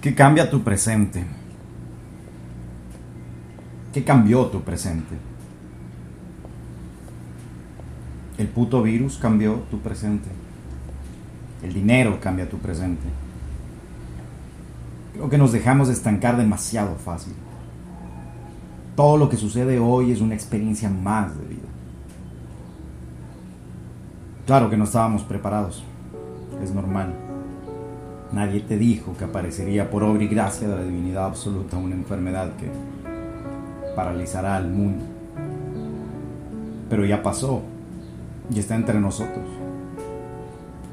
¿Qué 0.00 0.14
cambia 0.14 0.48
tu 0.48 0.62
presente? 0.62 1.24
¿Qué 3.92 4.02
cambió 4.02 4.46
tu 4.46 4.62
presente? 4.62 5.16
El 8.38 8.48
puto 8.48 8.82
virus 8.82 9.18
cambió 9.18 9.56
tu 9.70 9.78
presente. 9.80 10.28
El 11.62 11.74
dinero 11.74 12.18
cambia 12.18 12.48
tu 12.48 12.56
presente. 12.56 13.02
Creo 15.12 15.28
que 15.28 15.36
nos 15.36 15.52
dejamos 15.52 15.90
estancar 15.90 16.38
demasiado 16.38 16.96
fácil. 16.96 17.34
Todo 18.96 19.18
lo 19.18 19.28
que 19.28 19.36
sucede 19.36 19.78
hoy 19.78 20.12
es 20.12 20.22
una 20.22 20.34
experiencia 20.34 20.88
más 20.88 21.36
de 21.38 21.44
vida. 21.44 21.68
Claro 24.46 24.70
que 24.70 24.78
no 24.78 24.84
estábamos 24.84 25.24
preparados. 25.24 25.84
Es 26.62 26.72
normal. 26.72 27.29
Nadie 28.32 28.60
te 28.60 28.78
dijo 28.78 29.16
que 29.16 29.24
aparecería 29.24 29.90
por 29.90 30.04
obra 30.04 30.22
y 30.22 30.28
gracia 30.28 30.68
de 30.68 30.76
la 30.76 30.84
divinidad 30.84 31.26
absoluta 31.26 31.76
una 31.76 31.96
enfermedad 31.96 32.50
que 32.56 32.68
paralizará 33.96 34.56
al 34.56 34.70
mundo. 34.70 35.04
Pero 36.88 37.04
ya 37.04 37.22
pasó 37.22 37.62
y 38.48 38.60
está 38.60 38.76
entre 38.76 39.00
nosotros. 39.00 39.44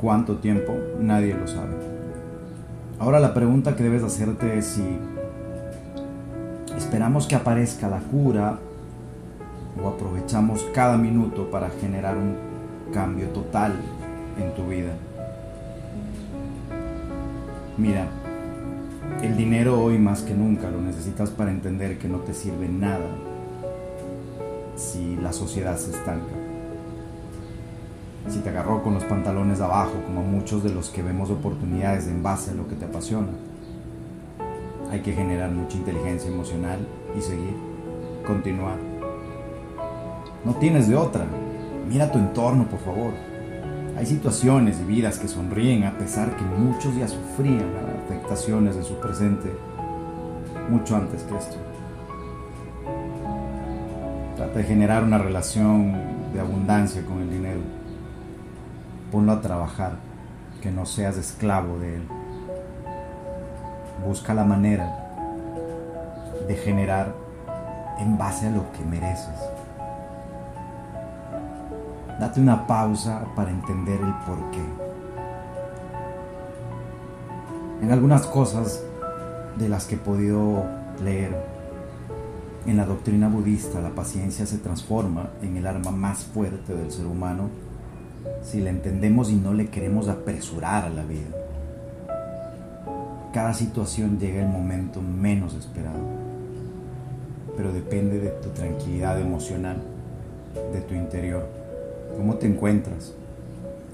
¿Cuánto 0.00 0.36
tiempo? 0.36 0.74
Nadie 1.00 1.34
lo 1.34 1.48
sabe. 1.48 1.74
Ahora 3.00 3.18
la 3.18 3.34
pregunta 3.34 3.74
que 3.74 3.82
debes 3.82 4.04
hacerte 4.04 4.58
es 4.58 4.66
si 4.66 4.84
esperamos 6.76 7.26
que 7.26 7.34
aparezca 7.34 7.88
la 7.88 7.98
cura 7.98 8.58
o 9.82 9.88
aprovechamos 9.88 10.64
cada 10.72 10.96
minuto 10.96 11.50
para 11.50 11.68
generar 11.80 12.16
un 12.16 12.36
cambio 12.92 13.28
total 13.30 13.72
en 14.40 14.54
tu 14.54 14.68
vida. 14.68 14.92
Mira, 17.76 18.06
el 19.20 19.36
dinero 19.36 19.82
hoy 19.82 19.98
más 19.98 20.22
que 20.22 20.32
nunca 20.32 20.70
lo 20.70 20.80
necesitas 20.80 21.30
para 21.30 21.50
entender 21.50 21.98
que 21.98 22.08
no 22.08 22.18
te 22.18 22.32
sirve 22.32 22.68
nada 22.68 23.08
si 24.76 25.16
la 25.16 25.32
sociedad 25.32 25.76
se 25.76 25.90
estanca. 25.90 26.32
Si 28.28 28.38
te 28.38 28.50
agarró 28.50 28.80
con 28.84 28.94
los 28.94 29.02
pantalones 29.02 29.60
abajo, 29.60 29.94
como 30.06 30.22
muchos 30.22 30.62
de 30.62 30.70
los 30.70 30.90
que 30.90 31.02
vemos 31.02 31.30
oportunidades 31.30 32.06
en 32.06 32.22
base 32.22 32.52
a 32.52 32.54
lo 32.54 32.68
que 32.68 32.76
te 32.76 32.84
apasiona. 32.84 33.32
Hay 34.92 35.00
que 35.00 35.12
generar 35.12 35.50
mucha 35.50 35.76
inteligencia 35.76 36.30
emocional 36.30 36.78
y 37.18 37.20
seguir, 37.22 37.56
continuar. 38.24 38.78
No 40.44 40.54
tienes 40.54 40.88
de 40.88 40.94
otra. 40.94 41.26
Mira 41.88 42.12
tu 42.12 42.18
entorno, 42.18 42.66
por 42.68 42.78
favor. 42.78 43.33
Hay 43.96 44.06
situaciones 44.06 44.80
y 44.80 44.84
vidas 44.84 45.18
que 45.18 45.28
sonríen 45.28 45.84
a 45.84 45.96
pesar 45.96 46.36
que 46.36 46.42
muchos 46.42 46.96
ya 46.96 47.06
sufrían 47.06 47.70
afectaciones 48.04 48.74
de 48.74 48.82
su 48.82 48.94
presente 48.96 49.54
mucho 50.68 50.96
antes 50.96 51.22
que 51.22 51.36
esto. 51.36 51.56
Trata 54.36 54.58
de 54.58 54.64
generar 54.64 55.04
una 55.04 55.18
relación 55.18 55.92
de 56.32 56.40
abundancia 56.40 57.04
con 57.04 57.20
el 57.20 57.30
dinero. 57.30 57.60
Ponlo 59.12 59.32
a 59.32 59.40
trabajar, 59.40 59.92
que 60.60 60.72
no 60.72 60.86
seas 60.86 61.16
esclavo 61.16 61.78
de 61.78 61.96
él. 61.96 62.08
Busca 64.04 64.34
la 64.34 64.44
manera 64.44 64.92
de 66.48 66.56
generar 66.56 67.14
en 68.00 68.18
base 68.18 68.48
a 68.48 68.50
lo 68.50 68.72
que 68.72 68.84
mereces. 68.84 69.53
Date 72.18 72.40
una 72.40 72.66
pausa 72.66 73.24
para 73.34 73.50
entender 73.50 74.00
el 74.00 74.14
porqué. 74.26 74.64
En 77.82 77.90
algunas 77.90 78.26
cosas 78.26 78.82
de 79.58 79.68
las 79.68 79.86
que 79.86 79.96
he 79.96 79.98
podido 79.98 80.64
leer, 81.02 81.36
en 82.66 82.76
la 82.76 82.86
doctrina 82.86 83.28
budista 83.28 83.80
la 83.80 83.90
paciencia 83.90 84.46
se 84.46 84.58
transforma 84.58 85.30
en 85.42 85.56
el 85.56 85.66
arma 85.66 85.90
más 85.90 86.24
fuerte 86.24 86.74
del 86.74 86.90
ser 86.90 87.06
humano 87.06 87.50
si 88.42 88.60
la 88.60 88.70
entendemos 88.70 89.30
y 89.30 89.34
no 89.34 89.52
le 89.52 89.68
queremos 89.68 90.08
apresurar 90.08 90.84
a 90.84 90.90
la 90.90 91.02
vida. 91.04 91.28
Cada 93.32 93.52
situación 93.52 94.18
llega 94.18 94.40
el 94.40 94.48
momento 94.48 95.02
menos 95.02 95.54
esperado, 95.54 95.98
pero 97.56 97.72
depende 97.72 98.20
de 98.20 98.30
tu 98.30 98.50
tranquilidad 98.50 99.20
emocional, 99.20 99.82
de 100.72 100.80
tu 100.80 100.94
interior. 100.94 101.63
¿Cómo 102.16 102.34
te 102.34 102.46
encuentras? 102.46 103.14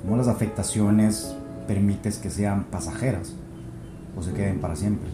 ¿Cómo 0.03 0.17
las 0.17 0.29
afectaciones 0.29 1.35
permites 1.67 2.19
que 2.19 2.31
sean 2.31 2.65
pasajeras 2.65 3.35
o 4.17 4.23
se 4.23 4.33
queden 4.33 4.61
para 4.61 4.77
siempre? 4.77 5.09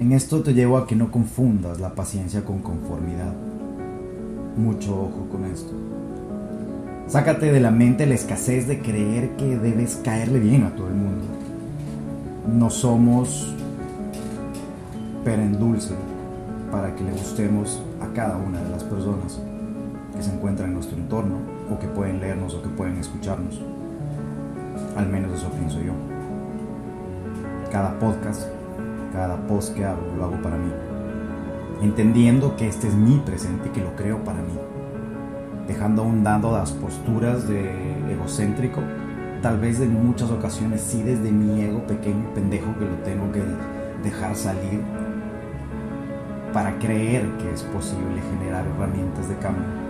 En 0.00 0.12
esto 0.12 0.42
te 0.42 0.54
llevo 0.54 0.78
a 0.78 0.86
que 0.86 0.96
no 0.96 1.10
confundas 1.10 1.80
la 1.80 1.94
paciencia 1.94 2.44
con 2.44 2.60
conformidad. 2.60 3.32
Mucho 4.56 4.92
ojo 4.92 5.28
con 5.30 5.44
esto. 5.44 5.72
Sácate 7.08 7.52
de 7.52 7.60
la 7.60 7.70
mente 7.70 8.06
la 8.06 8.14
escasez 8.14 8.68
de 8.68 8.80
creer 8.80 9.30
que 9.36 9.56
debes 9.56 9.96
caerle 9.96 10.38
bien 10.40 10.64
a 10.64 10.74
todo 10.74 10.88
el 10.88 10.94
mundo. 10.94 11.24
No 12.46 12.70
somos 12.70 13.54
dulce 15.58 15.94
para 16.72 16.94
que 16.94 17.04
le 17.04 17.12
gustemos 17.12 17.82
a 18.00 18.12
cada 18.14 18.36
una 18.38 18.62
de 18.62 18.70
las 18.70 18.82
personas 18.84 19.38
que 20.18 20.24
se 20.24 20.34
encuentran 20.34 20.70
en 20.70 20.74
nuestro 20.74 20.98
entorno 20.98 21.36
o 21.72 21.78
que 21.78 21.86
pueden 21.86 22.18
leernos 22.18 22.52
o 22.52 22.60
que 22.60 22.68
pueden 22.68 22.96
escucharnos. 22.96 23.62
Al 24.96 25.08
menos 25.08 25.32
eso 25.32 25.48
pienso 25.50 25.80
yo. 25.80 25.92
Cada 27.70 27.96
podcast, 28.00 28.48
cada 29.12 29.36
post 29.46 29.76
que 29.76 29.84
hago, 29.84 30.02
lo 30.16 30.24
hago 30.24 30.42
para 30.42 30.56
mí. 30.56 30.72
Entendiendo 31.82 32.56
que 32.56 32.66
este 32.66 32.88
es 32.88 32.94
mi 32.94 33.18
presente 33.18 33.68
y 33.68 33.70
que 33.70 33.80
lo 33.80 33.94
creo 33.94 34.24
para 34.24 34.40
mí. 34.40 34.58
Dejando 35.68 36.02
a 36.02 36.06
un 36.06 36.24
lado 36.24 36.50
las 36.50 36.72
posturas 36.72 37.46
de 37.46 38.12
egocéntrico, 38.12 38.80
tal 39.40 39.60
vez 39.60 39.80
en 39.80 40.04
muchas 40.04 40.32
ocasiones 40.32 40.80
sí 40.80 41.00
desde 41.00 41.30
mi 41.30 41.60
ego 41.60 41.86
pequeño 41.86 42.34
pendejo 42.34 42.76
que 42.76 42.86
lo 42.86 42.96
tengo 43.04 43.30
que 43.30 43.42
dejar 44.02 44.34
salir 44.34 44.80
para 46.52 46.76
creer 46.80 47.28
que 47.36 47.52
es 47.52 47.62
posible 47.62 48.20
generar 48.32 48.66
herramientas 48.66 49.28
de 49.28 49.36
cambio. 49.36 49.87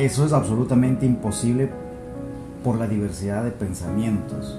Eso 0.00 0.24
es 0.24 0.32
absolutamente 0.32 1.04
imposible 1.04 1.68
por 2.64 2.78
la 2.78 2.86
diversidad 2.86 3.44
de 3.44 3.50
pensamientos 3.50 4.56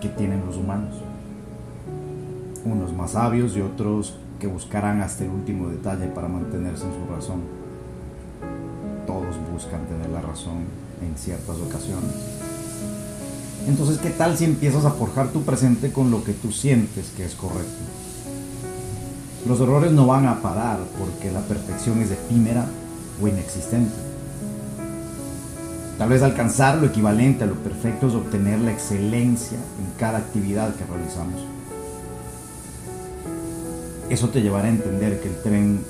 que 0.00 0.08
tienen 0.08 0.44
los 0.44 0.56
humanos. 0.56 0.96
Unos 2.64 2.92
más 2.92 3.12
sabios 3.12 3.56
y 3.56 3.60
otros 3.60 4.16
que 4.40 4.48
buscarán 4.48 5.00
hasta 5.00 5.22
el 5.22 5.30
último 5.30 5.68
detalle 5.68 6.08
para 6.08 6.26
mantenerse 6.26 6.86
en 6.86 6.90
su 6.92 7.14
razón. 7.14 7.42
Todos 9.06 9.36
buscan 9.52 9.86
tener 9.86 10.10
la 10.10 10.22
razón 10.22 10.64
en 11.02 11.16
ciertas 11.16 11.56
ocasiones. 11.58 12.16
Entonces, 13.68 13.98
¿qué 13.98 14.10
tal 14.10 14.36
si 14.36 14.44
empiezas 14.44 14.84
a 14.84 14.90
forjar 14.90 15.28
tu 15.28 15.42
presente 15.42 15.92
con 15.92 16.10
lo 16.10 16.24
que 16.24 16.32
tú 16.32 16.50
sientes 16.50 17.12
que 17.16 17.24
es 17.24 17.36
correcto? 17.36 17.84
Los 19.46 19.60
errores 19.60 19.92
no 19.92 20.08
van 20.08 20.26
a 20.26 20.42
parar 20.42 20.80
porque 20.98 21.30
la 21.30 21.42
perfección 21.42 22.02
es 22.02 22.10
efímera 22.10 22.66
o 23.22 23.28
inexistente. 23.28 24.07
Tal 25.98 26.08
vez 26.08 26.22
alcanzar 26.22 26.78
lo 26.78 26.86
equivalente 26.86 27.42
a 27.42 27.48
lo 27.48 27.56
perfecto 27.56 28.06
es 28.06 28.14
obtener 28.14 28.60
la 28.60 28.70
excelencia 28.70 29.58
en 29.58 29.98
cada 29.98 30.18
actividad 30.18 30.72
que 30.76 30.84
realizamos. 30.84 31.44
Eso 34.08 34.28
te 34.28 34.40
llevará 34.40 34.66
a 34.66 34.70
entender 34.70 35.20
que 35.20 35.28
el 35.28 35.42
tren 35.42 35.80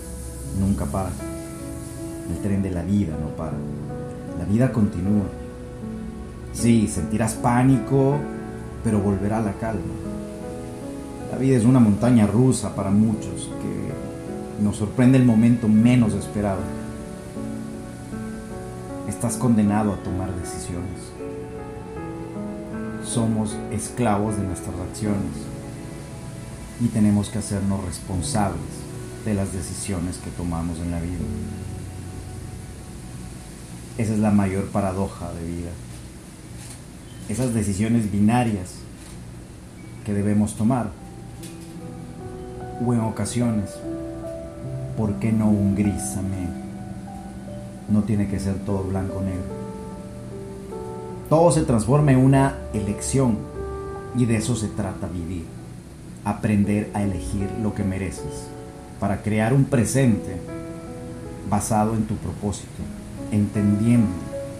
nunca 0.58 0.86
para. 0.86 1.10
El 2.30 2.38
tren 2.42 2.62
de 2.62 2.70
la 2.70 2.82
vida 2.82 3.14
no 3.20 3.28
para. 3.36 3.52
La 4.38 4.46
vida 4.46 4.72
continúa. 4.72 5.26
Sí, 6.54 6.88
sentirás 6.88 7.34
pánico, 7.34 8.16
pero 8.82 9.00
volverá 9.00 9.42
la 9.42 9.52
calma. 9.52 9.82
La 11.30 11.36
vida 11.36 11.58
es 11.58 11.66
una 11.66 11.80
montaña 11.80 12.26
rusa 12.26 12.74
para 12.74 12.90
muchos 12.90 13.50
que 13.60 14.64
nos 14.64 14.76
sorprende 14.76 15.18
el 15.18 15.26
momento 15.26 15.68
menos 15.68 16.14
esperado 16.14 16.60
estás 19.18 19.36
condenado 19.36 19.92
a 19.92 19.96
tomar 19.96 20.32
decisiones. 20.32 21.10
Somos 23.04 23.56
esclavos 23.72 24.36
de 24.36 24.44
nuestras 24.44 24.76
acciones 24.76 25.34
y 26.80 26.86
tenemos 26.86 27.28
que 27.28 27.38
hacernos 27.38 27.84
responsables 27.84 28.62
de 29.24 29.34
las 29.34 29.52
decisiones 29.52 30.18
que 30.18 30.30
tomamos 30.30 30.78
en 30.78 30.92
la 30.92 31.00
vida. 31.00 31.18
Esa 33.98 34.12
es 34.12 34.20
la 34.20 34.30
mayor 34.30 34.68
paradoja 34.68 35.32
de 35.32 35.44
vida. 35.44 35.70
Esas 37.28 37.52
decisiones 37.52 38.12
binarias 38.12 38.74
que 40.06 40.14
debemos 40.14 40.54
tomar. 40.54 40.92
O 42.86 42.94
en 42.94 43.00
ocasiones, 43.00 43.70
¿por 44.96 45.14
qué 45.14 45.32
no 45.32 45.48
un 45.48 45.74
gris 45.74 46.16
amén? 46.16 46.67
No 47.88 48.02
tiene 48.02 48.28
que 48.28 48.38
ser 48.38 48.56
todo 48.64 48.84
blanco 48.84 49.18
o 49.18 49.22
negro. 49.22 49.58
Todo 51.28 51.50
se 51.52 51.62
transforma 51.62 52.12
en 52.12 52.18
una 52.18 52.56
elección 52.72 53.38
y 54.16 54.24
de 54.24 54.36
eso 54.36 54.56
se 54.56 54.68
trata 54.68 55.06
vivir. 55.06 55.44
Aprender 56.24 56.90
a 56.94 57.02
elegir 57.02 57.48
lo 57.62 57.74
que 57.74 57.84
mereces 57.84 58.48
para 59.00 59.22
crear 59.22 59.52
un 59.52 59.64
presente 59.64 60.36
basado 61.48 61.94
en 61.94 62.04
tu 62.04 62.16
propósito, 62.16 62.82
entendiendo 63.32 64.08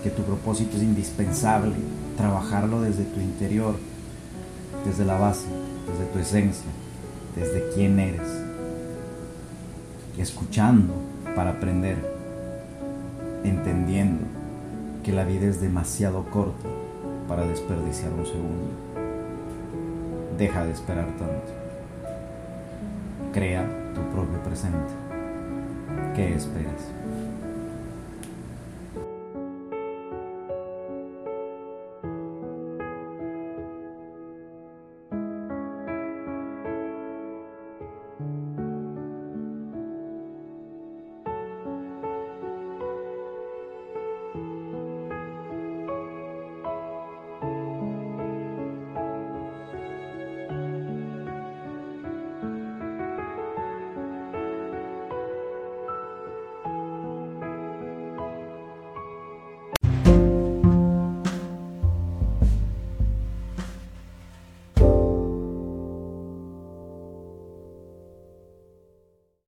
que 0.02 0.10
tu 0.10 0.22
propósito 0.22 0.76
es 0.76 0.82
indispensable, 0.82 1.74
trabajarlo 2.16 2.80
desde 2.80 3.04
tu 3.04 3.20
interior, 3.20 3.74
desde 4.86 5.04
la 5.04 5.18
base, 5.18 5.46
desde 5.90 6.12
tu 6.12 6.18
esencia, 6.18 6.70
desde 7.34 7.70
quién 7.74 7.98
eres, 7.98 8.28
escuchando 10.16 10.94
para 11.34 11.50
aprender, 11.50 12.17
entendiendo 13.44 14.24
que 15.02 15.12
la 15.12 15.24
vida 15.24 15.46
es 15.46 15.60
demasiado 15.60 16.24
corta 16.24 16.68
para 17.28 17.46
desperdiciar 17.46 18.12
un 18.12 18.26
segundo. 18.26 18.70
Deja 20.36 20.64
de 20.64 20.72
esperar 20.72 21.06
tanto. 21.18 21.52
Crea 23.32 23.66
tu 23.94 24.00
propio 24.14 24.42
presente. 24.42 24.92
¿Qué 26.14 26.34
esperas? 26.34 26.92